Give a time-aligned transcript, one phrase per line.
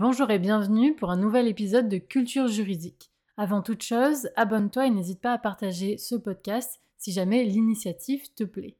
[0.00, 3.10] Bonjour et bienvenue pour un nouvel épisode de Culture juridique.
[3.36, 8.44] Avant toute chose, abonne-toi et n'hésite pas à partager ce podcast si jamais l'initiative te
[8.44, 8.76] plaît.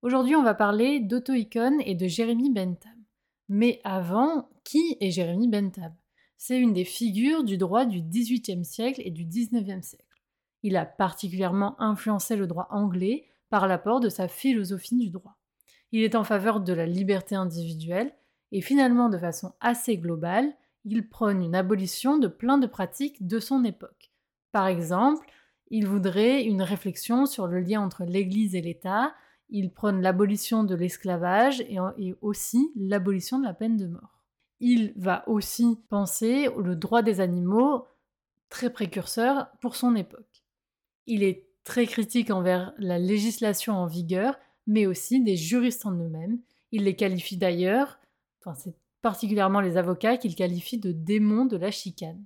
[0.00, 2.96] Aujourd'hui, on va parler d'Auto-Icon et de Jérémy Bentham.
[3.50, 5.94] Mais avant, qui est Jérémy Bentham?
[6.38, 10.22] C'est une des figures du droit du XVIIIe siècle et du XIXe siècle.
[10.62, 15.36] Il a particulièrement influencé le droit anglais par l'apport de sa philosophie du droit.
[15.92, 18.14] Il est en faveur de la liberté individuelle
[18.52, 20.52] et finalement, de façon assez globale,
[20.84, 24.12] il prône une abolition de plein de pratiques de son époque.
[24.52, 25.26] Par exemple,
[25.68, 29.12] il voudrait une réflexion sur le lien entre l'Église et l'État,
[29.48, 31.78] il prône l'abolition de l'esclavage et,
[32.20, 34.22] aussi l'abolition de la peine de mort.
[34.60, 37.86] Il va aussi penser le droit des animaux,
[38.48, 40.44] très précurseur pour son époque.
[41.06, 46.38] Il est très critique envers la législation en vigueur, mais aussi des juristes en eux-mêmes.
[46.72, 47.98] Il les qualifie d'ailleurs
[48.54, 52.24] c'est particulièrement les avocats qu'il qualifie de démons de la chicane.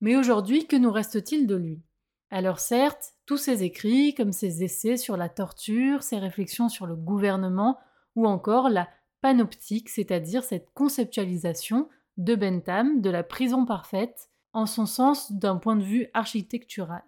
[0.00, 1.82] Mais aujourd'hui, que nous reste-t-il de lui?
[2.30, 6.96] Alors certes, tous ses écrits, comme ses essais sur la torture, ses réflexions sur le
[6.96, 7.78] gouvernement,
[8.14, 8.88] ou encore la
[9.20, 15.76] panoptique, c'est-à-dire cette conceptualisation de Bentham de la prison parfaite, en son sens d'un point
[15.76, 17.02] de vue architectural.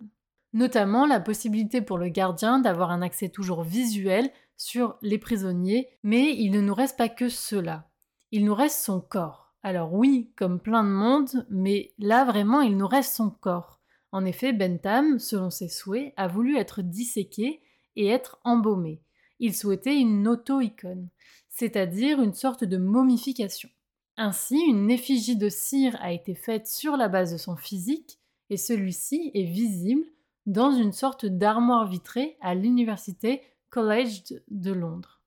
[0.53, 6.35] Notamment la possibilité pour le gardien d'avoir un accès toujours visuel sur les prisonniers, mais
[6.35, 7.89] il ne nous reste pas que cela
[8.31, 9.55] il nous reste son corps.
[9.63, 13.81] Alors oui, comme plein de monde, mais là vraiment, il nous reste son corps.
[14.13, 17.61] En effet, Bentham, selon ses souhaits, a voulu être disséqué
[17.97, 19.03] et être embaumé.
[19.41, 21.09] Il souhaitait une auto-icône,
[21.49, 23.69] c'est-à-dire une sorte de momification.
[24.17, 28.19] Ainsi, une effigie de cire a été faite sur la base de son physique,
[28.51, 30.07] et celui-ci est visible
[30.47, 35.18] dans une sorte d'armoire vitrée à l'université College de Londres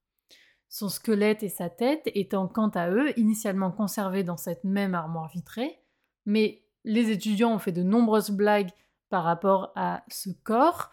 [0.71, 5.27] son squelette et sa tête étant quant à eux initialement conservés dans cette même armoire
[5.27, 5.77] vitrée,
[6.25, 8.71] mais les étudiants ont fait de nombreuses blagues
[9.09, 10.89] par rapport à ce corps,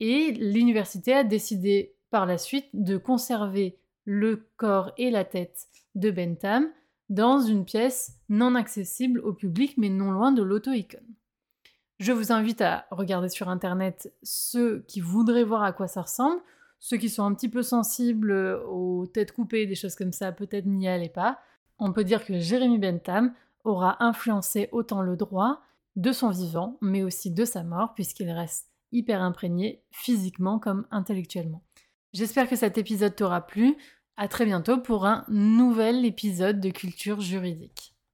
[0.00, 6.10] et l'université a décidé par la suite de conserver le corps et la tête de
[6.10, 6.68] Bentham
[7.08, 11.14] dans une pièce non accessible au public mais non loin de l'auto-icône.
[12.00, 16.40] Je vous invite à regarder sur internet ceux qui voudraient voir à quoi ça ressemble.
[16.80, 18.32] Ceux qui sont un petit peu sensibles
[18.66, 21.38] aux têtes coupées, des choses comme ça, peut-être n'y allez pas.
[21.78, 25.60] On peut dire que Jérémy Bentham aura influencé autant le droit
[25.96, 31.62] de son vivant, mais aussi de sa mort, puisqu'il reste hyper imprégné physiquement comme intellectuellement.
[32.12, 33.76] J'espère que cet épisode t'aura plu.
[34.16, 37.94] À très bientôt pour un nouvel épisode de Culture juridique.